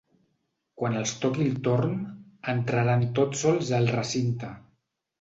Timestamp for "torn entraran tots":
1.69-3.47